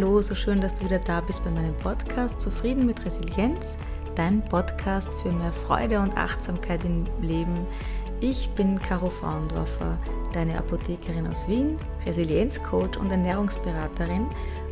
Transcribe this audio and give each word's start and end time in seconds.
Hallo, 0.00 0.22
so 0.22 0.36
schön, 0.36 0.60
dass 0.60 0.74
du 0.74 0.84
wieder 0.84 1.00
da 1.00 1.20
bist 1.20 1.42
bei 1.42 1.50
meinem 1.50 1.76
Podcast 1.76 2.40
Zufrieden 2.40 2.86
mit 2.86 3.04
Resilienz, 3.04 3.76
dein 4.14 4.44
Podcast 4.44 5.12
für 5.14 5.32
mehr 5.32 5.52
Freude 5.52 5.98
und 5.98 6.16
Achtsamkeit 6.16 6.84
im 6.84 7.04
Leben. 7.20 7.66
Ich 8.20 8.48
bin 8.50 8.78
Caro 8.78 9.10
Frauendorfer, 9.10 9.98
deine 10.32 10.56
Apothekerin 10.56 11.26
aus 11.26 11.48
Wien, 11.48 11.78
Resilienzcoach 12.06 12.96
und 12.96 13.10
Ernährungsberaterin 13.10 14.28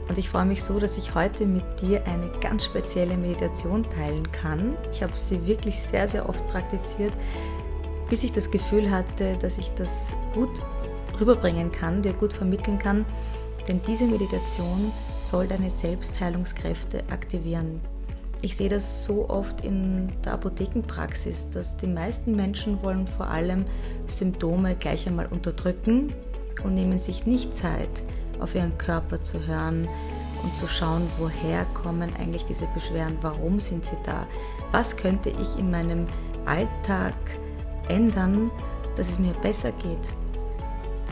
und 0.08 0.16
ich 0.16 0.28
freue 0.28 0.46
mich 0.46 0.62
so, 0.62 0.78
dass 0.78 0.96
ich 0.96 1.16
heute 1.16 1.44
mit 1.44 1.64
dir 1.80 2.06
eine 2.06 2.30
ganz 2.40 2.66
spezielle 2.66 3.16
Meditation 3.16 3.82
teilen 3.82 4.30
kann. 4.30 4.76
Ich 4.92 5.02
habe 5.02 5.14
sie 5.16 5.44
wirklich 5.44 5.76
sehr, 5.76 6.06
sehr 6.06 6.28
oft 6.28 6.46
praktiziert, 6.46 7.14
bis 8.08 8.22
ich 8.22 8.30
das 8.30 8.48
Gefühl 8.48 8.92
hatte, 8.92 9.36
dass 9.38 9.58
ich 9.58 9.70
das 9.70 10.14
gut 10.34 10.62
rüberbringen 11.18 11.72
kann, 11.72 12.02
dir 12.02 12.12
gut 12.12 12.32
vermitteln 12.32 12.78
kann 12.78 13.04
denn 13.68 13.80
diese 13.86 14.06
Meditation 14.06 14.92
soll 15.20 15.46
deine 15.46 15.70
Selbstheilungskräfte 15.70 17.02
aktivieren. 17.10 17.80
Ich 18.42 18.56
sehe 18.56 18.68
das 18.68 19.06
so 19.06 19.28
oft 19.28 19.62
in 19.64 20.12
der 20.24 20.34
Apothekenpraxis, 20.34 21.50
dass 21.50 21.76
die 21.76 21.86
meisten 21.86 22.36
Menschen 22.36 22.82
wollen 22.82 23.06
vor 23.06 23.28
allem 23.28 23.64
Symptome 24.06 24.76
gleich 24.76 25.06
einmal 25.06 25.26
unterdrücken 25.26 26.12
und 26.62 26.74
nehmen 26.74 26.98
sich 26.98 27.26
nicht 27.26 27.54
Zeit, 27.54 28.02
auf 28.38 28.54
ihren 28.54 28.76
Körper 28.76 29.22
zu 29.22 29.46
hören 29.46 29.88
und 30.42 30.54
zu 30.56 30.68
schauen, 30.68 31.08
woher 31.18 31.64
kommen 31.66 32.10
eigentlich 32.18 32.44
diese 32.44 32.66
Beschwerden, 32.74 33.16
warum 33.22 33.58
sind 33.58 33.84
sie 33.86 33.96
da, 34.04 34.26
was 34.70 34.96
könnte 34.96 35.30
ich 35.30 35.58
in 35.58 35.70
meinem 35.70 36.06
Alltag 36.44 37.14
ändern, 37.88 38.50
dass 38.96 39.08
es 39.08 39.18
mir 39.18 39.32
besser 39.34 39.72
geht. 39.72 40.12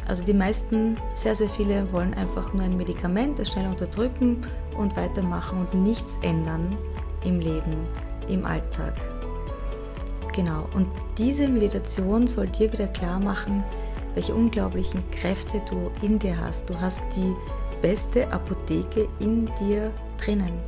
Also 0.06 0.22
die 0.24 0.34
meisten, 0.34 0.96
sehr, 1.14 1.34
sehr 1.34 1.48
viele 1.48 1.90
wollen 1.92 2.14
einfach 2.14 2.52
nur 2.52 2.64
ein 2.64 2.76
Medikament, 2.76 3.38
das 3.38 3.48
schnell 3.48 3.66
unterdrücken 3.66 4.38
und 4.76 4.96
weitermachen 4.96 5.60
und 5.60 5.82
nichts 5.82 6.18
ändern 6.22 6.76
im 7.24 7.40
Leben, 7.40 7.86
im 8.28 8.44
Alltag. 8.44 8.94
Genau, 10.34 10.68
und 10.74 10.88
diese 11.16 11.48
Meditation 11.48 12.26
soll 12.26 12.48
dir 12.48 12.72
wieder 12.72 12.88
klar 12.88 13.20
machen, 13.20 13.62
welche 14.14 14.34
unglaublichen 14.34 15.02
Kräfte 15.10 15.62
du 15.68 15.90
in 16.02 16.18
dir 16.18 16.38
hast. 16.38 16.68
Du 16.68 16.80
hast 16.80 17.02
die 17.16 17.34
beste 17.80 18.30
Apotheke 18.32 19.08
in 19.20 19.50
dir 19.60 19.92
drinnen. 20.18 20.58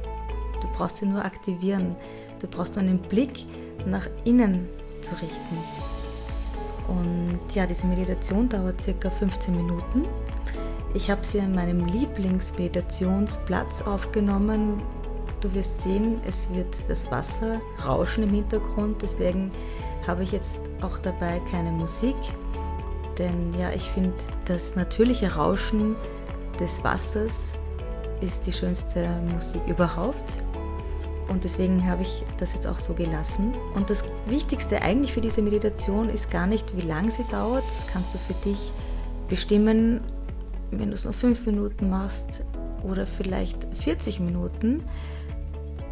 Du 0.61 0.69
brauchst 0.69 0.99
sie 0.99 1.07
nur 1.07 1.25
aktivieren. 1.25 1.97
Du 2.41 2.47
brauchst 2.47 2.77
nur 2.77 2.85
einen 2.85 3.01
Blick 3.01 3.45
nach 3.87 4.07
innen 4.25 4.69
zu 5.01 5.13
richten. 5.15 5.96
Und 6.89 7.41
ja, 7.55 7.67
diese 7.67 7.87
Meditation 7.87 8.49
dauert 8.49 8.81
circa 8.81 9.11
15 9.11 9.57
Minuten. 9.57 10.05
Ich 10.95 11.11
habe 11.11 11.25
sie 11.25 11.41
an 11.41 11.55
meinem 11.55 11.85
Lieblingsmeditationsplatz 11.87 13.83
aufgenommen. 13.83 14.83
Du 15.41 15.53
wirst 15.53 15.83
sehen, 15.83 16.21
es 16.27 16.49
wird 16.51 16.79
das 16.89 17.11
Wasser 17.11 17.61
rauschen 17.87 18.25
im 18.25 18.31
Hintergrund. 18.31 19.03
Deswegen 19.03 19.51
habe 20.07 20.23
ich 20.23 20.33
jetzt 20.33 20.71
auch 20.81 20.99
dabei 20.99 21.41
keine 21.51 21.71
Musik. 21.71 22.17
Denn 23.19 23.53
ja, 23.59 23.71
ich 23.73 23.83
finde, 23.83 24.15
das 24.45 24.77
natürliche 24.77 25.35
Rauschen 25.35 25.97
des 26.59 26.83
Wassers 26.85 27.59
ist 28.21 28.47
die 28.47 28.53
schönste 28.53 29.09
Musik 29.33 29.61
überhaupt. 29.67 30.43
Und 31.29 31.45
deswegen 31.45 31.87
habe 31.87 32.03
ich 32.03 32.23
das 32.39 32.55
jetzt 32.55 32.67
auch 32.67 32.79
so 32.79 32.95
gelassen. 32.95 33.55
Und 33.75 33.91
das 33.91 34.05
Wichtigste 34.27 34.83
eigentlich 34.83 35.13
für 35.13 35.21
diese 35.21 35.43
Meditation 35.43 36.09
ist 36.09 36.31
gar 36.31 36.47
nicht, 36.47 36.77
wie 36.77 36.87
lang 36.87 37.11
sie 37.11 37.25
dauert. 37.25 37.65
Das 37.69 37.87
kannst 37.87 38.15
du 38.15 38.19
für 38.19 38.35
dich 38.35 38.73
bestimmen, 39.29 40.01
wenn 40.71 40.89
du 40.89 40.95
es 40.95 41.05
nur 41.05 41.13
fünf 41.13 41.45
Minuten 41.47 41.91
machst 41.91 42.43
oder 42.83 43.07
vielleicht 43.07 43.67
40 43.75 44.21
Minuten. 44.21 44.85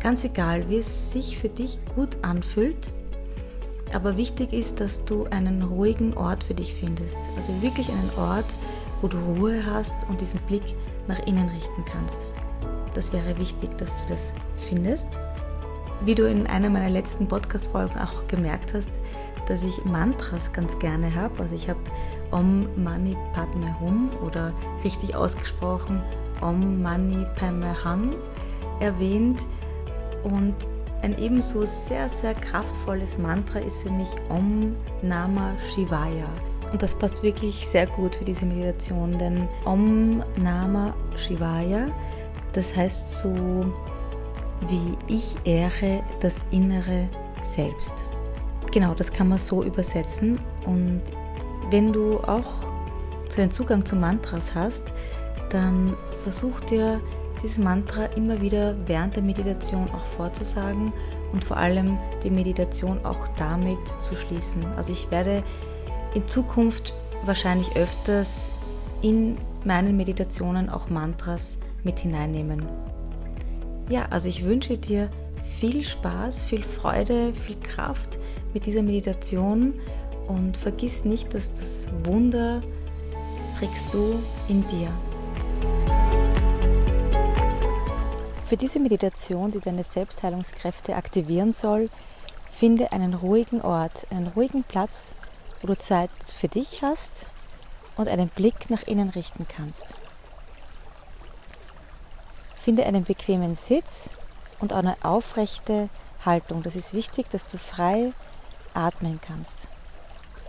Ganz 0.01 0.25
egal, 0.25 0.69
wie 0.69 0.77
es 0.77 1.13
sich 1.13 1.39
für 1.39 1.49
dich 1.49 1.79
gut 1.95 2.17
anfühlt. 2.23 2.91
Aber 3.93 4.17
wichtig 4.17 4.53
ist, 4.53 4.81
dass 4.81 5.05
du 5.05 5.25
einen 5.27 5.63
ruhigen 5.63 6.15
Ort 6.15 6.45
für 6.45 6.55
dich 6.55 6.75
findest. 6.75 7.19
Also 7.37 7.63
wirklich 7.63 7.89
einen 7.89 8.11
Ort, 8.17 8.47
wo 9.01 9.09
du 9.09 9.19
Ruhe 9.19 9.65
hast 9.67 9.95
und 10.09 10.21
diesen 10.21 10.41
Blick 10.41 10.63
nach 11.07 11.25
innen 11.27 11.49
richten 11.49 11.85
kannst. 11.85 12.29
Das 12.95 13.13
wäre 13.13 13.39
wichtig, 13.39 13.77
dass 13.79 14.03
du 14.03 14.09
das 14.09 14.33
findest. 14.69 15.19
Wie 16.05 16.15
du 16.15 16.29
in 16.29 16.47
einer 16.47 16.71
meiner 16.71 16.91
letzten 16.91 17.29
Podcast-Folgen 17.29 17.99
auch 17.99 18.27
gemerkt 18.29 18.75
hast, 18.75 19.01
dass 19.49 19.63
ich 19.63 19.85
Mantras 19.85 20.53
ganz 20.53 20.79
gerne 20.79 21.15
habe. 21.15 21.43
Also 21.43 21.55
ich 21.55 21.69
habe 21.69 21.81
Om 22.31 22.69
Mani 22.83 23.17
Padme 23.33 23.79
Hum 23.81 24.11
oder 24.25 24.53
richtig 24.83 25.15
ausgesprochen 25.15 26.03
Om 26.41 26.83
Mani 26.83 27.27
Padme 27.37 27.77
Hum 27.85 28.15
erwähnt. 28.81 29.45
Und 30.23 30.55
ein 31.03 31.19
ebenso 31.19 31.65
sehr, 31.65 32.09
sehr 32.09 32.35
kraftvolles 32.35 33.19
Mantra 33.19 33.59
ist 33.59 33.83
für 33.83 33.91
mich 33.91 34.09
Om 34.29 34.75
Nama 35.03 35.55
Shivaya. 35.75 36.29
Und 36.73 36.83
das 36.83 36.95
passt 36.95 37.23
wirklich 37.23 37.67
sehr 37.67 37.87
gut 37.87 38.17
für 38.17 38.25
diese 38.25 38.47
Meditation, 38.47 39.19
denn 39.19 39.49
Om 39.65 40.25
Nama 40.37 40.95
Shivaya 41.15 41.89
das 42.55 42.75
heißt 42.75 43.19
so, 43.19 43.67
wie 44.69 44.97
ich 45.07 45.37
ehre 45.45 46.03
das 46.21 46.45
innere 46.51 47.09
Selbst. 47.43 48.07
Genau, 48.73 48.95
das 48.95 49.13
kann 49.13 49.29
man 49.29 49.39
so 49.39 49.63
übersetzen. 49.63 50.39
Und 50.65 51.03
wenn 51.71 51.93
du 51.93 52.19
auch 52.21 52.65
so 53.29 53.43
einen 53.43 53.51
Zugang 53.51 53.85
zu 53.85 53.97
Mantras 53.97 54.55
hast, 54.55 54.93
dann 55.51 55.97
versuch 56.23 56.61
dir 56.61 57.01
dieses 57.43 57.59
Mantra 57.59 58.07
immer 58.17 58.41
wieder 58.41 58.75
während 58.87 59.17
der 59.17 59.23
Meditation 59.23 59.91
auch 59.91 60.07
vorzusagen 60.17 60.93
und 61.33 61.45
vor 61.45 61.57
allem 61.57 61.99
die 62.23 62.31
Meditation 62.31 63.05
auch 63.05 63.29
damit 63.37 63.79
zu 64.01 64.15
schließen. 64.15 64.65
Also 64.77 64.93
ich 64.93 65.11
werde 65.11 65.43
in 66.15 66.27
Zukunft 66.27 66.95
wahrscheinlich 67.25 67.77
öfters 67.77 68.53
in 69.03 69.37
meinen 69.65 69.97
Meditationen 69.97 70.71
auch 70.71 70.89
Mantras 70.89 71.59
mit 71.85 72.01
hineinnehmen. 72.01 72.67
Ja, 73.89 74.07
also 74.11 74.29
ich 74.29 74.45
wünsche 74.45 74.79
dir 74.79 75.11
viel 75.45 75.83
Spaß, 75.83 76.43
viel 76.43 76.63
Freude, 76.63 77.35
viel 77.35 77.57
Kraft 77.61 78.19
mit 78.55 78.67
dieser 78.67 78.83
Meditation 78.83 79.75
und 80.27 80.57
vergiss 80.57 81.05
nicht, 81.05 81.35
dass 81.35 81.53
das 81.53 81.89
Wunder 82.05 82.63
trägst 83.59 83.93
du 83.93 84.19
in 84.49 84.67
dir. 84.67 84.89
Für 88.45 88.57
diese 88.57 88.81
Meditation, 88.81 89.51
die 89.51 89.61
deine 89.61 89.83
Selbstheilungskräfte 89.83 90.97
aktivieren 90.97 91.53
soll, 91.53 91.89
finde 92.51 92.93
einen 92.93 93.15
ruhigen 93.15 93.61
Ort, 93.61 94.07
einen 94.11 94.29
ruhigen 94.29 94.65
Platz, 94.65 95.15
wo 95.61 95.67
du 95.67 95.77
Zeit 95.77 96.11
für 96.23 96.49
dich 96.49 96.83
hast 96.83 97.27
und 97.97 98.09
einen 98.09 98.29
Blick 98.29 98.71
nach 98.71 98.83
innen 98.85 99.11
richten 99.11 99.47
kannst. 99.49 99.95
Finde 102.65 102.87
einen 102.87 103.05
bequemen 103.05 103.55
Sitz 103.55 104.13
und 104.59 104.73
eine 104.73 104.97
aufrechte 105.03 105.91
Haltung. 106.25 106.63
Das 106.63 106.77
ist 106.77 106.95
wichtig, 106.95 107.29
dass 107.29 107.47
du 107.47 107.59
frei 107.59 108.15
atmen 108.73 109.21
kannst. 109.21 109.69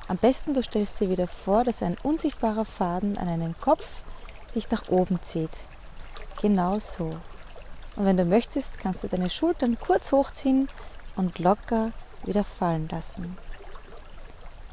Am 0.07 0.15
besten 0.15 0.53
du 0.53 0.63
stellst 0.63 0.97
dir 1.01 1.09
wieder 1.09 1.27
vor, 1.27 1.65
dass 1.65 1.83
ein 1.83 1.97
unsichtbarer 2.03 2.63
Faden 2.63 3.17
an 3.17 3.27
einem 3.27 3.53
Kopf 3.59 4.03
dich 4.55 4.71
nach 4.71 4.87
oben 4.87 5.21
zieht. 5.21 5.67
Genau 6.41 6.79
so. 6.79 7.17
Und 7.97 8.05
wenn 8.05 8.15
du 8.15 8.23
möchtest, 8.23 8.79
kannst 8.79 9.03
du 9.03 9.09
deine 9.09 9.29
Schultern 9.29 9.77
kurz 9.77 10.13
hochziehen 10.13 10.69
und 11.17 11.39
locker 11.39 11.91
wieder 12.23 12.45
fallen 12.45 12.87
lassen. 12.87 13.37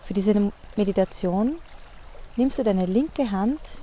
Für 0.01 0.15
diese 0.15 0.53
Meditation 0.77 1.59
nimmst 2.37 2.61
du 2.61 2.63
deine 2.63 2.87
linke 2.87 3.33
Hand 3.33 3.81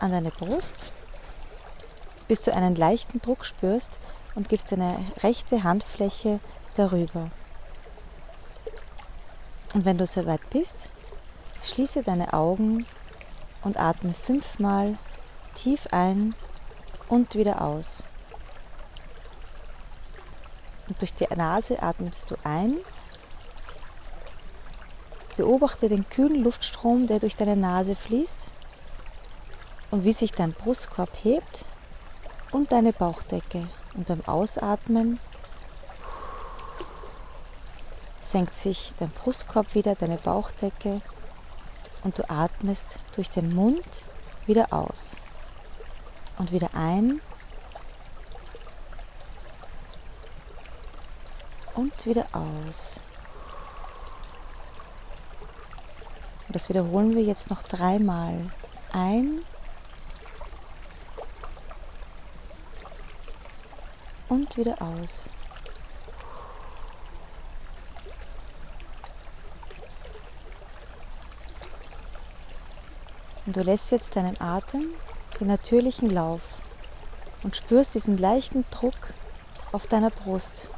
an 0.00 0.10
deine 0.10 0.32
Brust 0.32 0.94
bis 2.28 2.42
du 2.42 2.54
einen 2.54 2.74
leichten 2.74 3.20
Druck 3.20 3.44
spürst 3.44 3.98
und 4.34 4.48
gibst 4.48 4.70
deine 4.70 4.96
rechte 5.22 5.64
Handfläche 5.64 6.40
darüber. 6.74 7.30
Und 9.74 9.84
wenn 9.84 9.98
du 9.98 10.06
soweit 10.06 10.48
bist, 10.50 10.90
schließe 11.62 12.02
deine 12.02 12.32
Augen 12.32 12.86
und 13.62 13.78
atme 13.78 14.14
fünfmal 14.14 14.96
tief 15.54 15.88
ein 15.90 16.34
und 17.08 17.34
wieder 17.34 17.62
aus. 17.62 18.04
Und 20.88 21.00
durch 21.00 21.12
die 21.14 21.26
Nase 21.34 21.82
atmest 21.82 22.30
du 22.30 22.36
ein. 22.44 22.76
Beobachte 25.36 25.88
den 25.88 26.08
kühlen 26.08 26.42
Luftstrom, 26.42 27.06
der 27.06 27.18
durch 27.18 27.36
deine 27.36 27.56
Nase 27.56 27.94
fließt 27.94 28.50
und 29.90 30.04
wie 30.04 30.12
sich 30.12 30.32
dein 30.32 30.52
Brustkorb 30.52 31.10
hebt 31.22 31.66
und 32.52 32.72
deine 32.72 32.92
Bauchdecke. 32.92 33.68
Und 33.94 34.06
beim 34.06 34.22
Ausatmen 34.26 35.18
senkt 38.20 38.54
sich 38.54 38.92
dein 38.98 39.10
Brustkorb 39.10 39.74
wieder, 39.74 39.94
deine 39.94 40.18
Bauchdecke 40.18 41.00
und 42.04 42.18
du 42.18 42.28
atmest 42.30 43.00
durch 43.16 43.30
den 43.30 43.54
Mund 43.54 44.04
wieder 44.46 44.72
aus. 44.72 45.16
und 46.38 46.52
wieder 46.52 46.70
ein 46.72 47.20
und 51.74 52.06
wieder 52.06 52.26
aus. 52.32 53.00
Und 56.46 56.54
das 56.54 56.68
wiederholen 56.68 57.14
wir 57.14 57.22
jetzt 57.22 57.50
noch 57.50 57.62
dreimal. 57.62 58.50
Ein 58.92 59.42
und 64.28 64.56
wieder 64.56 64.80
aus. 64.80 65.30
Und 73.46 73.56
du 73.56 73.62
lässt 73.62 73.90
jetzt 73.92 74.14
deinen 74.14 74.38
Atem 74.40 74.88
den 75.40 75.48
natürlichen 75.48 76.10
Lauf 76.10 76.42
und 77.42 77.56
spürst 77.56 77.94
diesen 77.94 78.18
leichten 78.18 78.66
Druck 78.70 79.14
auf 79.72 79.86
deiner 79.86 80.10
Brust. 80.10 80.68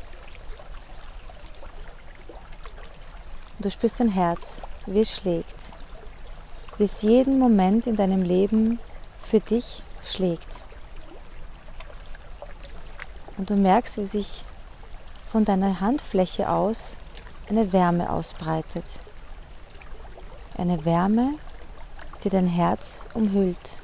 Und 3.56 3.64
du 3.64 3.70
spürst 3.70 4.00
dein 4.00 4.08
Herz, 4.08 4.62
wie 4.86 5.00
es 5.00 5.14
schlägt, 5.14 5.72
wie 6.78 6.84
es 6.84 7.02
jeden 7.02 7.38
Moment 7.38 7.86
in 7.86 7.96
deinem 7.96 8.22
Leben 8.22 8.78
für 9.20 9.40
dich 9.40 9.82
schlägt. 10.04 10.62
Und 13.40 13.48
du 13.48 13.56
merkst, 13.56 13.96
wie 13.96 14.04
sich 14.04 14.44
von 15.24 15.46
deiner 15.46 15.80
Handfläche 15.80 16.50
aus 16.50 16.98
eine 17.48 17.72
Wärme 17.72 18.10
ausbreitet. 18.10 18.84
Eine 20.58 20.84
Wärme, 20.84 21.38
die 22.22 22.28
dein 22.28 22.46
Herz 22.46 23.06
umhüllt. 23.14 23.78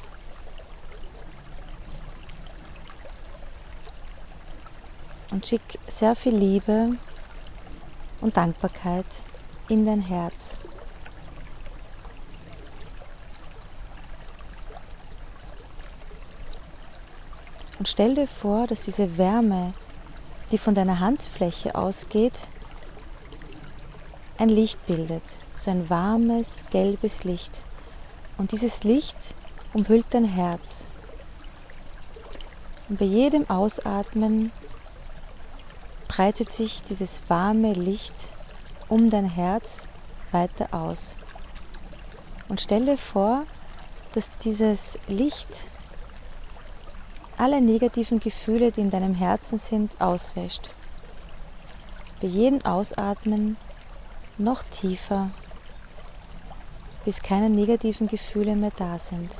Und 5.30 5.46
schick 5.46 5.78
sehr 5.86 6.14
viel 6.16 6.36
Liebe 6.36 6.90
und 8.20 8.36
Dankbarkeit 8.36 9.06
in 9.70 9.86
dein 9.86 10.02
Herz. 10.02 10.58
Und 17.78 17.88
stell 17.88 18.14
dir 18.14 18.26
vor, 18.26 18.66
dass 18.66 18.82
diese 18.82 19.18
Wärme, 19.18 19.74
die 20.50 20.58
von 20.58 20.74
deiner 20.74 21.00
Handfläche 21.00 21.74
ausgeht, 21.74 22.48
ein 24.38 24.48
Licht 24.48 24.84
bildet, 24.86 25.38
so 25.54 25.70
ein 25.70 25.88
warmes, 25.88 26.66
gelbes 26.70 27.24
Licht. 27.24 27.62
Und 28.38 28.52
dieses 28.52 28.84
Licht 28.84 29.34
umhüllt 29.72 30.06
dein 30.10 30.24
Herz. 30.24 30.86
Und 32.88 32.98
bei 32.98 33.06
jedem 33.06 33.48
Ausatmen 33.48 34.52
breitet 36.08 36.50
sich 36.50 36.82
dieses 36.82 37.22
warme 37.28 37.72
Licht 37.72 38.30
um 38.88 39.10
dein 39.10 39.28
Herz 39.28 39.88
weiter 40.32 40.72
aus. 40.72 41.16
Und 42.48 42.60
stell 42.60 42.84
dir 42.86 42.98
vor, 42.98 43.44
dass 44.12 44.30
dieses 44.38 44.98
Licht 45.08 45.64
alle 47.38 47.60
negativen 47.60 48.20
Gefühle, 48.20 48.72
die 48.72 48.80
in 48.80 48.90
deinem 48.90 49.14
Herzen 49.14 49.58
sind, 49.58 50.00
auswäscht. 50.00 50.70
Bei 52.20 52.26
jedem 52.28 52.64
Ausatmen 52.64 53.56
noch 54.38 54.62
tiefer 54.64 55.30
bis 57.04 57.22
keine 57.22 57.48
negativen 57.48 58.08
Gefühle 58.08 58.56
mehr 58.56 58.72
da 58.76 58.98
sind. 58.98 59.30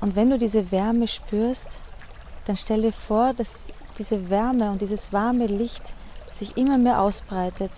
Und 0.00 0.16
wenn 0.16 0.30
du 0.30 0.38
diese 0.38 0.72
Wärme 0.72 1.06
spürst, 1.06 1.80
dann 2.46 2.56
stell 2.56 2.80
dir 2.80 2.92
vor, 2.92 3.34
dass 3.34 3.72
diese 3.98 4.30
Wärme 4.30 4.70
und 4.70 4.80
dieses 4.80 5.12
warme 5.12 5.46
Licht 5.46 5.94
sich 6.32 6.56
immer 6.56 6.78
mehr 6.78 7.02
ausbreitet 7.02 7.72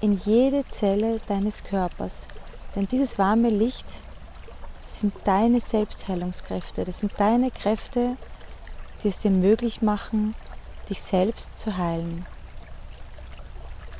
in 0.00 0.14
jede 0.14 0.66
Zelle 0.68 1.20
deines 1.26 1.62
Körpers. 1.62 2.26
Denn 2.74 2.86
dieses 2.86 3.18
warme 3.18 3.48
Licht 3.48 4.02
sind 4.84 5.14
deine 5.24 5.60
Selbstheilungskräfte. 5.60 6.84
Das 6.84 7.00
sind 7.00 7.12
deine 7.18 7.50
Kräfte, 7.50 8.16
die 9.02 9.08
es 9.08 9.20
dir 9.20 9.30
möglich 9.30 9.82
machen, 9.82 10.34
dich 10.88 11.00
selbst 11.00 11.58
zu 11.58 11.76
heilen. 11.76 12.26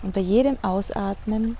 Und 0.03 0.15
bei 0.15 0.21
jedem 0.21 0.59
Ausatmen 0.63 1.57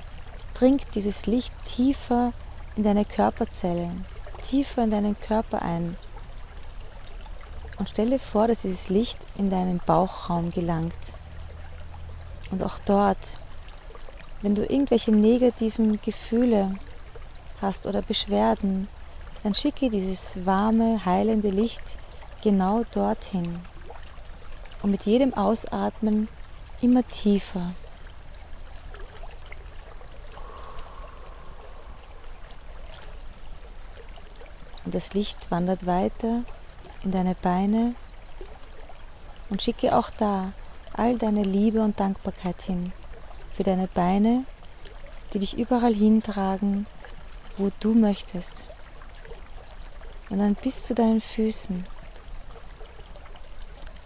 dringt 0.55 0.95
dieses 0.95 1.27
Licht 1.27 1.53
tiefer 1.67 2.33
in 2.77 2.83
deine 2.83 3.05
Körperzellen, 3.05 4.05
tiefer 4.43 4.85
in 4.85 4.91
deinen 4.91 5.19
Körper 5.19 5.63
ein. 5.63 5.97
Und 7.79 7.89
stell 7.89 8.11
dir 8.11 8.19
vor, 8.19 8.49
dass 8.49 8.63
dieses 8.63 8.89
Licht 8.89 9.27
in 9.37 9.51
deinen 9.51 9.81
Bauchraum 9.85 10.51
gelangt. 10.51 11.15
Und 12.51 12.63
auch 12.63 12.79
dort, 12.85 13.39
wenn 14.43 14.55
du 14.55 14.63
irgendwelche 14.63 15.13
negativen 15.13 16.01
Gefühle 16.01 16.73
hast 17.61 17.87
oder 17.87 18.03
Beschwerden, 18.03 18.89
dann 19.43 19.55
schicke 19.55 19.91
dieses 19.91 20.45
warme, 20.45 21.05
heilende 21.05 21.49
Licht 21.49 21.99
genau 22.43 22.85
dorthin 22.93 23.61
und 24.83 24.91
mit 24.91 25.05
jedem 25.05 25.35
Ausatmen 25.35 26.29
immer 26.81 27.07
tiefer. 27.07 27.75
Und 34.85 34.95
das 34.95 35.13
Licht 35.13 35.51
wandert 35.51 35.87
weiter 35.87 36.43
in 37.03 37.11
deine 37.11 37.35
Beine 37.35 37.95
und 39.49 39.63
schicke 39.63 39.97
auch 39.97 40.11
da 40.11 40.53
all 40.95 41.17
deine 41.17 41.43
Liebe 41.43 41.81
und 41.81 42.01
Dankbarkeit 42.01 42.61
hin 42.63 42.93
für 43.53 43.63
deine 43.63 43.87
Beine, 43.87 44.45
die 45.33 45.39
dich 45.39 45.59
überall 45.59 45.95
hintragen, 45.95 46.87
wo 47.57 47.71
du 47.81 47.95
möchtest. 47.95 48.67
Und 50.31 50.39
dann 50.39 50.55
bis 50.55 50.87
zu 50.87 50.95
deinen 50.95 51.21
Füßen. 51.21 51.87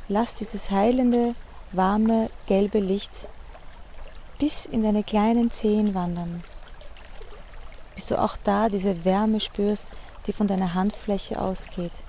Lass 0.08 0.34
dieses 0.34 0.70
heilende, 0.70 1.34
warme, 1.72 2.30
gelbe 2.46 2.78
Licht 2.78 3.28
bis 4.38 4.66
in 4.66 4.82
deine 4.82 5.02
kleinen 5.02 5.50
Zehen 5.50 5.94
wandern, 5.94 6.42
bis 7.94 8.06
du 8.06 8.20
auch 8.20 8.36
da 8.42 8.68
diese 8.68 9.04
Wärme 9.04 9.40
spürst, 9.40 9.92
die 10.26 10.32
von 10.32 10.46
deiner 10.46 10.74
Handfläche 10.74 11.40
ausgeht. 11.40 12.02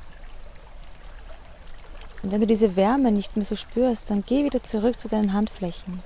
Und 2.24 2.32
wenn 2.32 2.42
du 2.42 2.48
diese 2.48 2.76
Wärme 2.76 3.12
nicht 3.12 3.36
mehr 3.36 3.46
so 3.46 3.56
spürst, 3.56 4.10
dann 4.10 4.24
geh 4.26 4.44
wieder 4.44 4.64
zurück 4.64 5.00
zu 5.00 5.08
deinen 5.08 5.34
Handflächen 5.34 6.02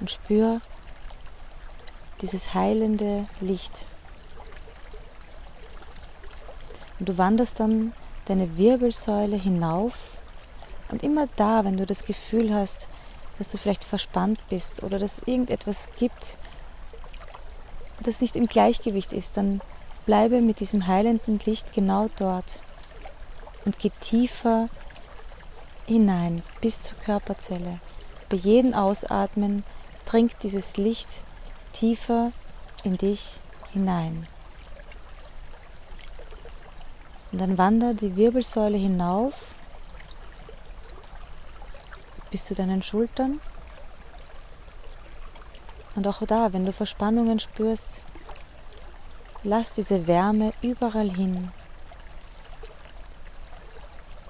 und 0.00 0.10
spür 0.10 0.60
dieses 2.20 2.52
heilende 2.54 3.26
Licht. 3.40 3.86
Und 6.98 7.08
du 7.08 7.18
wanderst 7.18 7.60
dann 7.60 7.92
deine 8.26 8.56
Wirbelsäule 8.56 9.36
hinauf 9.36 10.18
und 10.90 11.02
immer 11.02 11.28
da, 11.36 11.64
wenn 11.64 11.76
du 11.76 11.86
das 11.86 12.04
Gefühl 12.04 12.54
hast, 12.54 12.88
dass 13.38 13.50
du 13.50 13.58
vielleicht 13.58 13.84
verspannt 13.84 14.40
bist 14.48 14.82
oder 14.82 14.98
dass 14.98 15.20
irgendetwas 15.20 15.88
gibt, 15.96 16.38
das 18.02 18.20
nicht 18.20 18.36
im 18.36 18.46
Gleichgewicht 18.46 19.12
ist, 19.12 19.36
dann 19.36 19.60
bleibe 20.06 20.40
mit 20.40 20.60
diesem 20.60 20.86
heilenden 20.86 21.38
Licht 21.44 21.72
genau 21.72 22.08
dort 22.16 22.60
und 23.64 23.78
geh 23.78 23.90
tiefer 24.00 24.68
hinein 25.86 26.42
bis 26.60 26.82
zur 26.82 26.98
Körperzelle. 26.98 27.80
Bei 28.28 28.36
jedem 28.36 28.74
Ausatmen 28.74 29.64
dringt 30.04 30.42
dieses 30.42 30.76
Licht 30.76 31.24
tiefer 31.72 32.30
in 32.84 32.96
dich 32.96 33.40
hinein. 33.72 34.26
Und 37.32 37.40
dann 37.40 37.58
wandert 37.58 38.00
die 38.00 38.16
Wirbelsäule 38.16 38.78
hinauf 38.78 39.54
bis 42.30 42.46
zu 42.46 42.54
deinen 42.54 42.82
Schultern. 42.82 43.40
Und 45.94 46.06
auch 46.08 46.24
da, 46.26 46.52
wenn 46.52 46.64
du 46.64 46.72
Verspannungen 46.72 47.38
spürst, 47.38 48.02
lass 49.42 49.74
diese 49.74 50.06
Wärme 50.06 50.52
überall 50.62 51.10
hin. 51.10 51.50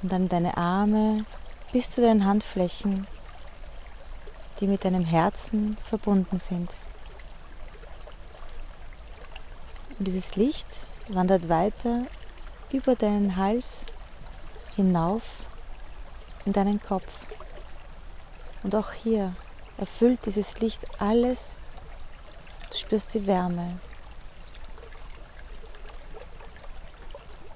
Und 0.03 0.13
dann 0.13 0.29
deine 0.29 0.57
Arme 0.57 1.25
bis 1.73 1.91
zu 1.91 2.01
deinen 2.01 2.25
Handflächen, 2.25 3.07
die 4.61 4.67
mit 4.67 4.85
deinem 4.85 5.05
Herzen 5.05 5.77
verbunden 5.83 6.39
sind. 6.39 6.79
Und 9.99 10.07
dieses 10.07 10.37
Licht 10.37 10.87
wandert 11.09 11.49
weiter 11.49 12.07
über 12.73 12.95
deinen 12.97 13.37
Hals 13.37 13.87
hinauf 14.77 15.47
in 16.45 16.53
deinen 16.53 16.81
Kopf. 16.81 17.21
Und 18.63 18.75
auch 18.75 18.93
hier 18.93 19.35
erfüllt 19.77 20.27
dieses 20.27 20.61
Licht 20.61 20.87
alles, 21.01 21.59
Du 22.71 22.77
spürst 22.77 23.15
die 23.15 23.27
Wärme. 23.27 23.79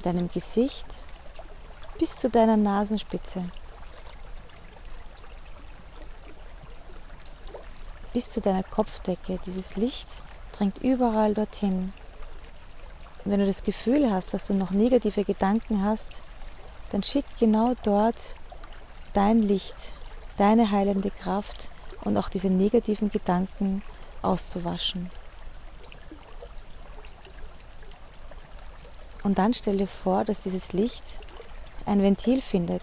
Deinem 0.02 0.28
Gesicht 0.28 1.04
bis 1.99 2.16
zu 2.16 2.31
deiner 2.31 2.57
Nasenspitze. 2.57 3.45
Bis 8.12 8.31
zu 8.31 8.40
deiner 8.40 8.62
Kopfdecke. 8.62 9.38
Dieses 9.45 9.76
Licht 9.76 10.23
drängt 10.52 10.78
überall 10.78 11.35
dorthin. 11.35 11.92
Und 13.25 13.31
wenn 13.31 13.41
du 13.41 13.47
das 13.47 13.62
Gefühl 13.62 14.11
hast, 14.11 14.35
dass 14.35 14.47
du 14.47 14.55
noch 14.55 14.71
negative 14.71 15.25
Gedanken 15.25 15.85
hast, 15.85 16.23
dann 16.91 17.02
schick 17.02 17.25
genau 17.38 17.75
dort 17.83 18.35
dein 19.12 19.43
Licht, 19.43 19.95
deine 20.38 20.71
heilende 20.71 21.11
Kraft 21.11 21.71
und 22.05 22.17
auch 22.17 22.29
diese 22.29 22.50
negativen 22.50 23.11
Gedanken 23.11 23.83
auszuwaschen. 24.23 25.11
Und 29.23 29.38
dann 29.38 29.55
stell 29.55 29.79
dir 29.79 29.87
vor, 29.87 30.25
dass 30.25 30.43
dieses 30.43 30.73
Licht 30.73 31.21
ein 31.87 32.02
Ventil 32.02 32.43
findet 32.43 32.83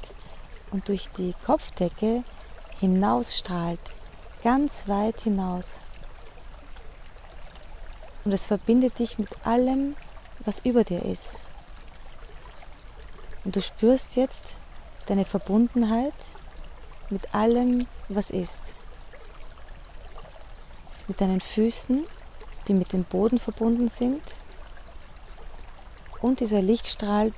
und 0.72 0.88
durch 0.88 1.10
die 1.10 1.34
Kopfdecke 1.46 2.24
hinausstrahlt, 2.80 3.80
ganz 4.42 4.88
weit 4.88 5.22
hinaus. 5.22 5.82
Und 8.24 8.32
es 8.32 8.46
verbindet 8.46 9.00
dich 9.00 9.20
mit 9.20 9.46
allem, 9.46 9.96
was 10.50 10.66
über 10.66 10.84
dir 10.84 11.06
ist. 11.06 11.42
Und 13.46 13.56
du 13.56 13.62
spürst 13.62 14.16
jetzt 14.16 14.58
deine 15.06 15.24
Verbundenheit 15.24 16.16
mit 17.12 17.36
allem, 17.36 17.86
was 18.08 18.32
ist. 18.32 18.74
Mit 21.08 21.22
deinen 21.22 21.40
Füßen, 21.40 22.04
die 22.68 22.74
mit 22.74 22.94
dem 22.94 23.04
Boden 23.04 23.38
verbunden 23.38 23.90
sind. 23.90 24.24
Und 26.20 26.40
dieser 26.40 26.64
Lichtstrahl, 26.64 27.32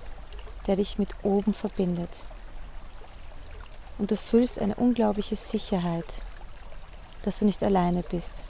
der 0.66 0.78
dich 0.78 0.98
mit 0.98 1.14
oben 1.22 1.54
verbindet. 1.54 2.26
Und 3.98 4.12
du 4.12 4.16
fühlst 4.16 4.58
eine 4.58 4.76
unglaubliche 4.76 5.36
Sicherheit, 5.36 6.22
dass 7.24 7.40
du 7.40 7.46
nicht 7.46 7.62
alleine 7.62 8.04
bist. 8.04 8.46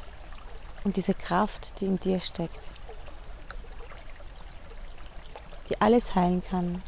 Und 0.84 0.98
diese 0.98 1.16
Kraft, 1.16 1.82
die 1.82 1.88
in 1.88 2.00
dir 2.00 2.20
steckt. 2.20 2.76
Die 5.72 5.80
alles 5.80 6.16
heilen 6.16 6.44
kann, 6.44 6.84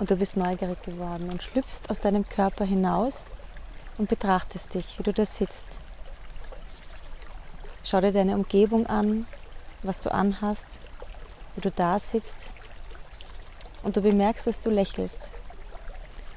und 0.00 0.10
du 0.10 0.16
bist 0.16 0.36
neugierig 0.36 0.82
geworden 0.82 1.30
und 1.30 1.40
schlüpfst 1.40 1.82
aus 1.88 2.00
deinem 2.00 2.28
Körper 2.28 2.64
hinaus 2.64 3.30
und 3.96 4.08
betrachtest 4.08 4.74
dich, 4.74 4.98
wie 4.98 5.04
du 5.04 5.12
da 5.12 5.24
sitzt. 5.24 5.78
Schau 7.84 8.00
dir 8.00 8.10
deine 8.10 8.34
Umgebung 8.34 8.88
an, 8.88 9.28
was 9.84 10.00
du 10.00 10.12
anhast, 10.12 10.80
wie 11.54 11.60
du 11.60 11.70
da 11.70 12.00
sitzt 12.00 12.50
und 13.84 13.96
du 13.96 14.00
bemerkst, 14.00 14.48
dass 14.48 14.62
du 14.62 14.70
lächelst 14.70 15.30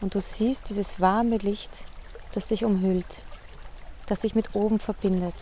und 0.02 0.14
du 0.14 0.22
siehst 0.22 0.70
dieses 0.70 1.00
warme 1.00 1.38
Licht, 1.38 1.88
das 2.34 2.46
dich 2.50 2.64
umhüllt, 2.64 3.24
das 4.06 4.20
dich 4.20 4.36
mit 4.36 4.54
oben 4.54 4.80
verbindet. 4.80 5.34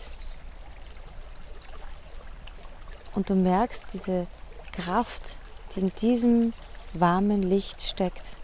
Und 3.18 3.30
du 3.30 3.34
merkst 3.34 3.86
diese 3.92 4.28
Kraft, 4.70 5.38
die 5.74 5.80
in 5.80 5.92
diesem 6.00 6.52
warmen 6.92 7.42
Licht 7.42 7.82
steckt. 7.82 8.38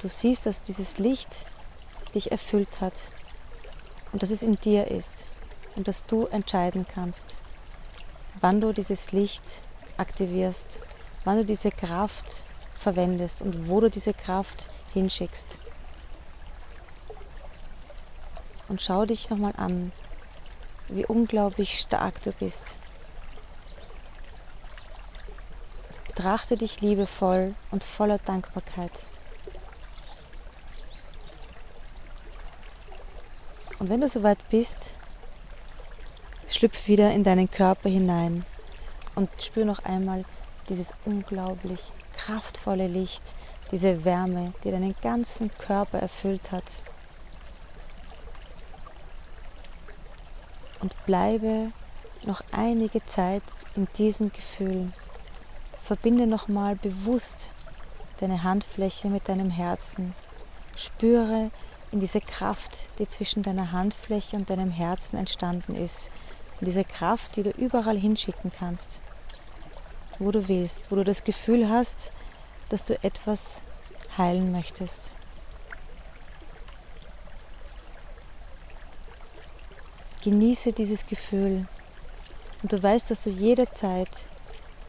Du 0.00 0.06
siehst, 0.06 0.46
dass 0.46 0.62
dieses 0.62 0.98
Licht 0.98 1.48
dich 2.14 2.30
erfüllt 2.30 2.80
hat 2.80 2.92
und 4.12 4.22
dass 4.22 4.30
es 4.30 4.44
in 4.44 4.60
dir 4.60 4.86
ist 4.92 5.26
und 5.74 5.88
dass 5.88 6.06
du 6.06 6.26
entscheiden 6.26 6.86
kannst, 6.86 7.38
wann 8.40 8.60
du 8.60 8.72
dieses 8.72 9.10
Licht 9.10 9.42
aktivierst, 9.96 10.78
wann 11.24 11.38
du 11.38 11.44
diese 11.44 11.72
Kraft 11.72 12.44
verwendest 12.74 13.42
und 13.42 13.68
wo 13.68 13.80
du 13.80 13.90
diese 13.90 14.14
Kraft 14.14 14.70
hinschickst. 14.92 15.58
Und 18.68 18.80
schau 18.80 19.04
dich 19.04 19.30
nochmal 19.30 19.54
an, 19.56 19.90
wie 20.86 21.04
unglaublich 21.04 21.80
stark 21.80 22.22
du 22.22 22.30
bist. 22.30 22.78
Betrachte 26.14 26.56
dich 26.56 26.80
liebevoll 26.80 27.52
und 27.72 27.82
voller 27.82 28.18
Dankbarkeit. 28.18 29.06
Und 33.80 33.88
wenn 33.88 34.00
du 34.00 34.08
soweit 34.08 34.38
bist, 34.48 34.94
schlüpf 36.48 36.86
wieder 36.86 37.10
in 37.10 37.24
deinen 37.24 37.50
Körper 37.50 37.88
hinein 37.88 38.46
und 39.16 39.30
spür 39.42 39.64
noch 39.64 39.84
einmal 39.84 40.24
dieses 40.68 40.94
unglaublich 41.04 41.92
kraftvolle 42.16 42.86
Licht, 42.86 43.34
diese 43.72 44.04
Wärme, 44.04 44.54
die 44.62 44.70
deinen 44.70 44.94
ganzen 45.02 45.52
Körper 45.58 45.98
erfüllt 45.98 46.52
hat. 46.52 46.82
Und 50.80 50.94
bleibe 51.06 51.72
noch 52.22 52.42
einige 52.52 53.04
Zeit 53.04 53.42
in 53.74 53.88
diesem 53.96 54.30
Gefühl. 54.32 54.92
Verbinde 55.84 56.26
nochmal 56.26 56.76
bewusst 56.76 57.52
deine 58.16 58.42
Handfläche 58.42 59.08
mit 59.08 59.28
deinem 59.28 59.50
Herzen. 59.50 60.14
Spüre 60.74 61.50
in 61.92 62.00
diese 62.00 62.22
Kraft, 62.22 62.88
die 62.98 63.06
zwischen 63.06 63.42
deiner 63.42 63.70
Handfläche 63.70 64.36
und 64.36 64.48
deinem 64.48 64.70
Herzen 64.70 65.18
entstanden 65.18 65.74
ist. 65.74 66.10
In 66.60 66.64
diese 66.64 66.84
Kraft, 66.84 67.36
die 67.36 67.42
du 67.42 67.50
überall 67.50 67.98
hinschicken 67.98 68.50
kannst, 68.50 69.02
wo 70.18 70.30
du 70.30 70.48
willst, 70.48 70.90
wo 70.90 70.96
du 70.96 71.04
das 71.04 71.22
Gefühl 71.22 71.68
hast, 71.68 72.12
dass 72.70 72.86
du 72.86 72.94
etwas 73.04 73.60
heilen 74.16 74.52
möchtest. 74.52 75.12
Genieße 80.22 80.72
dieses 80.72 81.04
Gefühl 81.04 81.66
und 82.62 82.72
du 82.72 82.82
weißt, 82.82 83.10
dass 83.10 83.24
du 83.24 83.28
jederzeit 83.28 84.30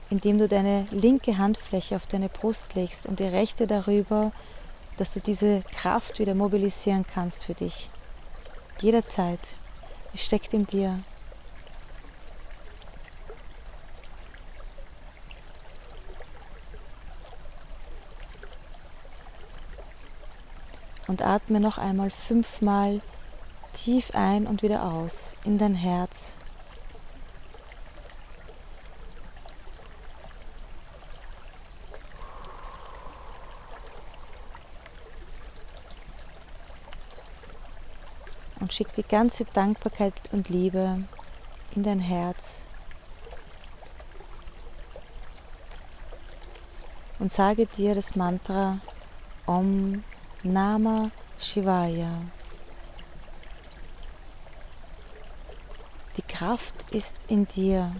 indem 0.10 0.38
du 0.38 0.48
deine 0.48 0.88
linke 0.92 1.38
Handfläche 1.38 1.96
auf 1.96 2.06
deine 2.06 2.30
Brust 2.30 2.76
legst 2.76 3.06
und 3.08 3.20
die 3.20 3.26
rechte 3.26 3.68
darüber, 3.68 4.32
dass 4.98 5.14
du 5.14 5.20
diese 5.20 5.62
Kraft 5.72 6.20
wieder 6.20 6.36
mobilisieren 6.36 7.06
kannst 7.12 7.46
für 7.46 7.54
dich. 7.54 7.90
Jederzeit. 8.82 9.40
Es 10.14 10.24
steckt 10.24 10.54
in 10.54 10.66
dir. 10.66 11.00
Und 21.08 21.22
atme 21.22 21.60
noch 21.60 21.78
einmal 21.78 22.10
fünfmal 22.10 23.02
tief 23.74 24.12
ein 24.16 24.48
und 24.48 24.64
wieder 24.64 24.84
aus 24.84 25.36
in 25.46 25.58
dein 25.58 25.76
Herz. 25.76 26.34
Schick 38.76 38.94
die 38.94 39.04
ganze 39.04 39.46
Dankbarkeit 39.46 40.14
und 40.34 40.50
Liebe 40.50 41.02
in 41.76 41.84
dein 41.84 42.00
Herz. 42.00 42.66
Und 47.20 47.32
sage 47.32 47.68
dir 47.68 47.96
das 47.96 48.18
Mantra 48.18 48.82
Om 49.46 50.04
Nama 50.44 51.10
Shivaya. 51.40 52.22
Die 56.18 56.22
Kraft 56.24 56.94
ist 56.94 57.26
in 57.30 57.48
dir. 57.48 57.96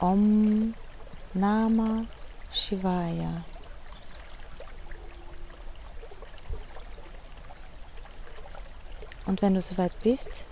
Om 0.00 0.74
Nama 1.32 2.06
Shivaya. 2.50 3.44
Und 9.26 9.42
wenn 9.42 9.54
du 9.54 9.60
soweit 9.60 9.92
bist, 10.02 10.46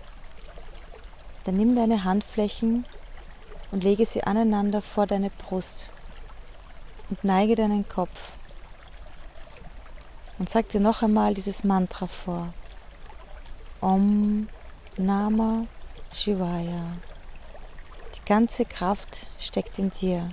dann 1.44 1.56
nimm 1.56 1.76
deine 1.76 2.04
Handflächen 2.04 2.84
und 3.70 3.84
lege 3.84 4.04
sie 4.04 4.24
aneinander 4.24 4.82
vor 4.82 5.06
deine 5.06 5.30
Brust 5.30 5.88
und 7.10 7.22
neige 7.24 7.54
deinen 7.54 7.88
Kopf 7.88 8.32
und 10.38 10.48
sag 10.48 10.68
dir 10.68 10.80
noch 10.80 11.02
einmal 11.02 11.34
dieses 11.34 11.64
Mantra 11.64 12.06
vor. 12.06 12.52
Om 13.80 14.48
Nama 14.98 15.66
Shivaya. 16.12 16.94
Die 18.16 18.24
ganze 18.26 18.64
Kraft 18.64 19.28
steckt 19.38 19.78
in 19.78 19.90
dir. 19.90 20.30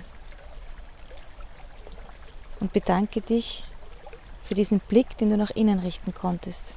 und 2.62 2.72
bedanke 2.72 3.20
dich 3.20 3.66
für 4.44 4.54
diesen 4.54 4.78
Blick, 4.78 5.18
den 5.18 5.30
du 5.30 5.36
nach 5.36 5.50
innen 5.50 5.80
richten 5.80 6.14
konntest 6.14 6.76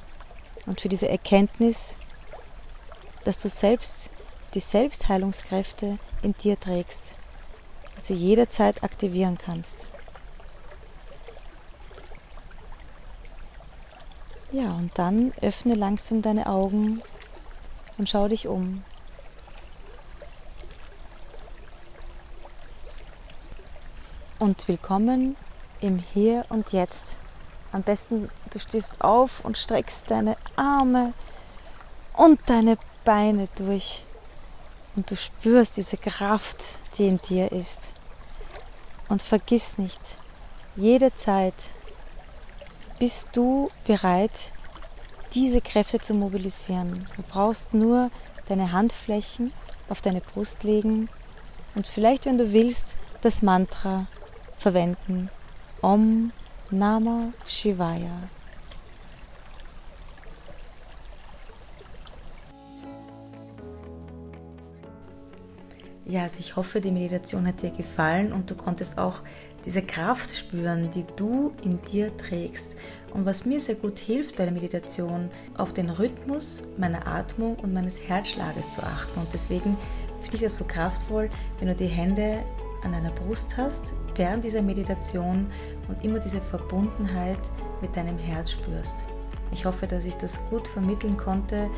und 0.66 0.82
für 0.82 0.90
diese 0.90 1.08
Erkenntnis, 1.10 1.98
dass 3.24 3.42
du 3.42 3.50
selbst 3.50 4.10
die 4.54 4.60
Selbstheilungskräfte 4.60 5.98
in 6.22 6.34
dir 6.34 6.60
trägst 6.60 7.16
und 7.96 8.06
sie 8.06 8.14
jederzeit 8.14 8.84
aktivieren 8.84 9.38
kannst. 9.38 9.88
Ja, 14.52 14.72
und 14.74 14.98
dann 14.98 15.34
öffne 15.42 15.74
langsam 15.74 16.22
deine 16.22 16.48
Augen 16.48 17.02
und 17.98 18.10
schau 18.10 18.28
dich 18.28 18.48
um. 18.48 18.84
Und 24.40 24.68
willkommen 24.68 25.36
im 25.82 25.98
Hier 25.98 26.46
und 26.50 26.72
Jetzt. 26.72 27.20
Am 27.76 27.84
besten 27.84 28.30
du 28.52 28.60
stehst 28.60 29.02
auf 29.02 29.44
und 29.44 29.58
streckst 29.58 30.10
deine 30.10 30.38
Arme 30.56 31.12
und 32.14 32.40
deine 32.46 32.78
Beine 33.04 33.50
durch. 33.58 34.06
Und 34.96 35.12
du 35.12 35.18
spürst 35.18 35.76
diese 35.76 35.98
Kraft, 35.98 36.58
die 36.98 37.10
in 37.10 37.18
dir 37.18 37.52
ist. 37.52 37.92
Und 39.10 39.22
vergiss 39.22 39.78
nicht, 39.78 40.00
jederzeit 40.78 41.54
bist 42.98 43.32
du 43.34 43.70
bereit, 43.86 44.54
diese 45.34 45.60
Kräfte 45.60 46.00
zu 46.00 46.14
mobilisieren. 46.14 47.06
Du 47.18 47.24
brauchst 47.24 47.74
nur 47.74 48.10
deine 48.48 48.72
Handflächen 48.72 49.52
auf 49.90 50.02
deine 50.02 50.22
Brust 50.22 50.64
legen 50.64 51.10
und 51.76 51.86
vielleicht, 51.86 52.26
wenn 52.26 52.38
du 52.38 52.54
willst, 52.54 52.96
das 53.20 53.42
Mantra 53.42 54.08
verwenden. 54.58 55.30
Om 55.82 56.32
Nama 56.72 57.32
Shivaya. 57.46 58.24
Ja, 66.08 66.24
also 66.24 66.40
ich 66.40 66.56
hoffe, 66.56 66.82
die 66.82 66.92
Meditation 66.92 67.46
hat 67.46 67.62
dir 67.62 67.70
gefallen 67.70 68.34
und 68.34 68.50
du 68.50 68.56
konntest 68.56 68.98
auch 68.98 69.22
diese 69.64 69.84
Kraft 69.84 70.36
spüren, 70.36 70.90
die 70.90 71.06
du 71.16 71.54
in 71.64 71.82
dir 71.84 72.16
trägst. 72.18 72.76
Und 73.14 73.26
was 73.26 73.46
mir 73.46 73.60
sehr 73.60 73.76
gut 73.76 74.00
hilft 74.00 74.36
bei 74.36 74.46
der 74.46 74.54
Meditation, 74.54 75.30
auf 75.58 75.72
den 75.72 75.92
Rhythmus 75.92 76.64
meiner 76.78 77.06
Atmung 77.06 77.58
und 77.58 77.74
meines 77.74 78.08
Herzschlages 78.08 78.72
zu 78.72 78.82
achten. 78.82 79.20
Und 79.20 79.32
deswegen 79.34 79.78
finde 80.22 80.38
ich 80.38 80.42
das 80.42 80.56
so 80.56 80.66
kraftvoll, 80.66 81.30
wenn 81.60 81.68
du 81.68 81.76
die 81.76 81.86
Hände 81.86 82.44
an 82.86 82.94
deiner 82.94 83.12
Brust 83.12 83.58
hast 83.58 83.94
während 84.16 84.44
dieser 84.44 84.62
Meditation 84.62 85.48
und 85.90 86.04
immer 86.04 86.20
diese 86.20 86.40
Verbundenheit 86.40 87.40
mit 87.82 87.96
deinem 87.98 88.18
Herz 88.18 88.52
spürst. 88.52 89.06
Ich 89.52 89.66
hoffe, 89.66 89.88
dass 89.88 90.06
ich 90.06 90.16
das 90.16 90.40
gut 90.50 90.68
vermitteln 90.68 91.18
konnte 91.18 91.70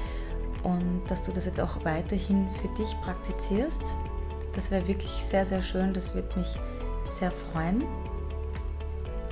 und 0.63 1.01
dass 1.07 1.23
du 1.23 1.31
das 1.31 1.45
jetzt 1.45 1.59
auch 1.59 1.83
weiterhin 1.83 2.47
für 2.61 2.67
dich 2.69 2.95
praktizierst. 3.01 3.95
Das 4.53 4.71
wäre 4.71 4.87
wirklich 4.87 5.11
sehr, 5.11 5.45
sehr 5.45 5.61
schön. 5.61 5.93
Das 5.93 6.13
würde 6.13 6.37
mich 6.37 6.59
sehr 7.07 7.31
freuen. 7.31 7.83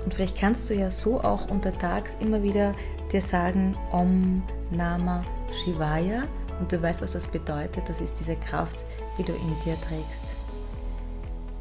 Und 0.04 0.14
vielleicht 0.14 0.38
kannst 0.38 0.70
du 0.70 0.76
ja 0.76 0.92
so 0.92 1.22
auch 1.22 1.50
untertags 1.50 2.18
immer 2.20 2.44
wieder 2.44 2.74
dir 3.12 3.22
sagen, 3.22 3.76
Om 3.92 4.44
Nama 4.72 5.24
Shivaya. 5.52 6.24
Und 6.60 6.72
du 6.72 6.82
weißt, 6.82 7.02
was 7.02 7.14
das 7.14 7.28
bedeutet. 7.28 7.90
Das 7.90 8.02
ist 8.02 8.20
diese 8.20 8.36
Kraft, 8.36 8.86
die 9.18 9.24
du 9.24 9.34
in 9.34 9.56
dir 9.66 9.76
trägst. 9.82 10.38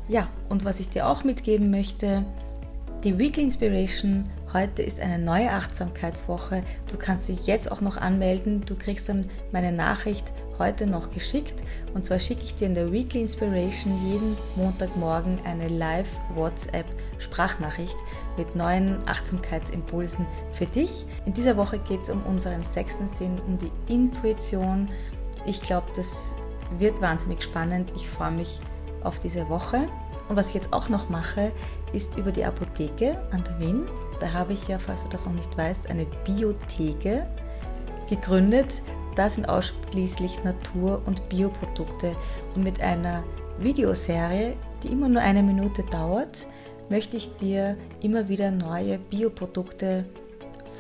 Ja, 0.06 0.28
und 0.48 0.64
was 0.64 0.80
ich 0.80 0.90
dir 0.90 1.08
auch 1.08 1.24
mitgeben 1.24 1.70
möchte, 1.70 2.24
die 3.04 3.18
Weekly 3.18 3.42
Inspiration 3.42 4.28
heute 4.52 4.82
ist 4.82 5.00
eine 5.00 5.18
neue 5.18 5.50
Achtsamkeitswoche. 5.50 6.62
Du 6.90 6.96
kannst 6.96 7.28
dich 7.28 7.46
jetzt 7.46 7.70
auch 7.70 7.80
noch 7.80 7.96
anmelden. 7.96 8.64
Du 8.64 8.74
kriegst 8.76 9.08
dann 9.08 9.30
meine 9.52 9.72
Nachricht 9.72 10.32
heute 10.58 10.86
noch 10.86 11.10
geschickt. 11.10 11.64
Und 11.92 12.04
zwar 12.04 12.18
schicke 12.18 12.42
ich 12.44 12.54
dir 12.54 12.66
in 12.66 12.74
der 12.74 12.92
Weekly 12.92 13.22
Inspiration 13.22 13.98
jeden 14.06 14.36
Montagmorgen 14.56 15.38
eine 15.44 15.68
Live-WhatsApp-Sprachnachricht 15.68 17.96
mit 18.36 18.56
neuen 18.56 18.98
Achtsamkeitsimpulsen 19.08 20.26
für 20.52 20.66
dich. 20.66 21.06
In 21.26 21.34
dieser 21.34 21.56
Woche 21.56 21.78
geht 21.78 22.02
es 22.02 22.10
um 22.10 22.22
unseren 22.24 22.62
sechsten 22.62 23.08
Sinn, 23.08 23.40
um 23.46 23.58
die 23.58 23.72
Intuition. 23.92 24.88
Ich 25.46 25.60
glaube, 25.60 25.88
das 25.96 26.36
wird 26.78 27.02
wahnsinnig 27.02 27.42
spannend. 27.42 27.92
Ich 27.96 28.08
freue 28.08 28.30
mich 28.30 28.60
auf 29.04 29.18
diese 29.18 29.48
Woche. 29.48 29.88
Und 30.28 30.36
was 30.36 30.48
ich 30.48 30.54
jetzt 30.54 30.72
auch 30.72 30.88
noch 30.88 31.08
mache, 31.08 31.52
ist 31.92 32.16
über 32.16 32.32
die 32.32 32.44
Apotheke 32.44 33.18
an 33.30 33.44
der 33.44 33.58
Wien. 33.60 33.86
Da 34.20 34.32
habe 34.32 34.54
ich 34.54 34.68
ja, 34.68 34.78
falls 34.78 35.04
du 35.04 35.08
das 35.10 35.26
noch 35.26 35.34
nicht 35.34 35.56
weißt, 35.56 35.90
eine 35.90 36.06
Biotheke 36.24 37.26
gegründet. 38.08 38.82
Da 39.16 39.30
sind 39.30 39.48
ausschließlich 39.48 40.42
Natur- 40.42 41.02
und 41.06 41.28
Bioprodukte. 41.28 42.16
Und 42.54 42.64
mit 42.64 42.80
einer 42.80 43.22
Videoserie, 43.58 44.54
die 44.82 44.88
immer 44.88 45.08
nur 45.08 45.22
eine 45.22 45.42
Minute 45.42 45.82
dauert, 45.84 46.46
möchte 46.88 47.16
ich 47.16 47.36
dir 47.36 47.76
immer 48.00 48.28
wieder 48.28 48.50
neue 48.50 48.98
Bioprodukte 48.98 50.04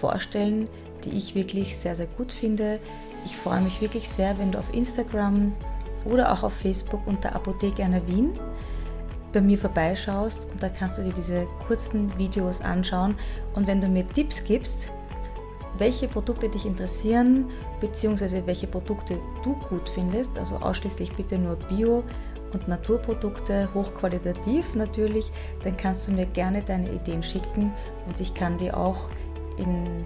vorstellen, 0.00 0.68
die 1.04 1.10
ich 1.10 1.34
wirklich 1.34 1.76
sehr, 1.78 1.94
sehr 1.94 2.06
gut 2.06 2.32
finde. 2.32 2.80
Ich 3.24 3.36
freue 3.36 3.60
mich 3.60 3.80
wirklich 3.80 4.08
sehr, 4.08 4.38
wenn 4.38 4.52
du 4.52 4.58
auf 4.58 4.72
Instagram 4.74 5.52
oder 6.04 6.32
auch 6.32 6.42
auf 6.42 6.52
Facebook 6.52 7.06
unter 7.06 7.34
Apotheke 7.34 7.84
Anna 7.84 8.06
Wien 8.06 8.32
bei 9.32 9.40
mir 9.40 9.58
vorbeischaust 9.58 10.48
und 10.50 10.62
da 10.62 10.68
kannst 10.68 10.98
du 10.98 11.02
dir 11.02 11.12
diese 11.12 11.46
kurzen 11.66 12.16
Videos 12.18 12.60
anschauen 12.60 13.16
und 13.54 13.66
wenn 13.66 13.80
du 13.80 13.88
mir 13.88 14.06
Tipps 14.08 14.44
gibst, 14.44 14.90
welche 15.76 16.06
Produkte 16.06 16.48
dich 16.48 16.66
interessieren, 16.66 17.50
beziehungsweise 17.80 18.46
welche 18.46 18.66
Produkte 18.66 19.18
du 19.42 19.54
gut 19.68 19.88
findest, 19.88 20.38
also 20.38 20.56
ausschließlich 20.56 21.14
bitte 21.16 21.38
nur 21.38 21.56
Bio- 21.56 22.04
und 22.52 22.68
Naturprodukte, 22.68 23.68
hochqualitativ 23.74 24.76
natürlich, 24.76 25.32
dann 25.64 25.76
kannst 25.76 26.06
du 26.06 26.12
mir 26.12 26.26
gerne 26.26 26.62
deine 26.62 26.92
Ideen 26.92 27.22
schicken 27.22 27.72
und 28.06 28.20
ich 28.20 28.32
kann 28.32 28.56
die 28.56 28.72
auch 28.72 29.08
in 29.58 30.04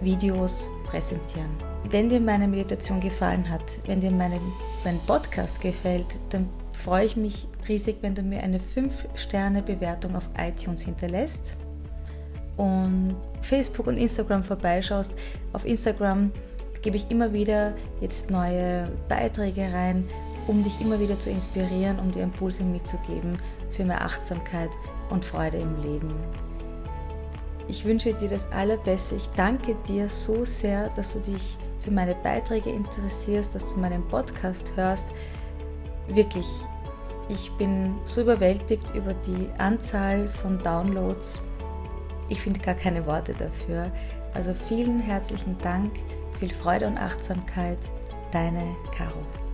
Videos 0.00 0.68
präsentieren. 0.86 1.67
Wenn 1.90 2.08
dir 2.08 2.20
meine 2.20 2.48
Meditation 2.48 3.00
gefallen 3.00 3.48
hat, 3.48 3.80
wenn 3.86 4.00
dir 4.00 4.10
meine, 4.10 4.40
mein 4.84 4.98
Podcast 5.06 5.60
gefällt, 5.60 6.18
dann 6.30 6.48
freue 6.72 7.04
ich 7.06 7.16
mich 7.16 7.48
riesig, 7.68 7.98
wenn 8.02 8.14
du 8.14 8.22
mir 8.22 8.42
eine 8.42 8.58
5-Sterne-Bewertung 8.58 10.16
auf 10.16 10.28
iTunes 10.38 10.82
hinterlässt 10.82 11.56
und 12.56 13.16
Facebook 13.40 13.86
und 13.86 13.96
Instagram 13.96 14.44
vorbeischaust. 14.44 15.16
Auf 15.52 15.64
Instagram 15.64 16.30
gebe 16.82 16.96
ich 16.96 17.10
immer 17.10 17.32
wieder 17.32 17.74
jetzt 18.00 18.30
neue 18.30 18.90
Beiträge 19.08 19.72
rein, 19.72 20.08
um 20.46 20.62
dich 20.62 20.80
immer 20.80 21.00
wieder 21.00 21.18
zu 21.18 21.30
inspirieren, 21.30 21.98
um 21.98 22.10
dir 22.10 22.22
Impulse 22.22 22.64
mitzugeben 22.64 23.38
für 23.70 23.84
mehr 23.84 24.02
Achtsamkeit 24.02 24.70
und 25.10 25.24
Freude 25.24 25.58
im 25.58 25.80
Leben. 25.82 26.12
Ich 27.68 27.84
wünsche 27.84 28.14
dir 28.14 28.28
das 28.28 28.50
Allerbeste. 28.50 29.16
Ich 29.16 29.28
danke 29.36 29.74
dir 29.86 30.08
so 30.08 30.44
sehr, 30.44 30.88
dass 30.90 31.12
du 31.12 31.20
dich 31.20 31.58
für 31.80 31.90
meine 31.90 32.14
Beiträge 32.14 32.70
interessierst, 32.70 33.54
dass 33.54 33.74
du 33.74 33.80
meinen 33.80 34.06
Podcast 34.08 34.72
hörst. 34.74 35.06
Wirklich, 36.08 36.46
ich 37.28 37.52
bin 37.52 37.94
so 38.06 38.22
überwältigt 38.22 38.94
über 38.94 39.12
die 39.12 39.48
Anzahl 39.58 40.28
von 40.28 40.62
Downloads. 40.62 41.42
Ich 42.30 42.40
finde 42.40 42.60
gar 42.60 42.74
keine 42.74 43.06
Worte 43.06 43.34
dafür. 43.34 43.92
Also 44.32 44.54
vielen 44.54 45.00
herzlichen 45.00 45.58
Dank, 45.58 45.92
viel 46.40 46.50
Freude 46.50 46.86
und 46.86 46.96
Achtsamkeit. 46.96 47.78
Deine 48.32 48.76
Caro. 48.94 49.47